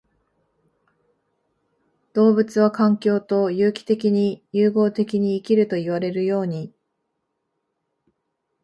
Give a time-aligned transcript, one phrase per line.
[2.13, 6.73] 動物は環境と有機的に融合的に生きるといわれるように、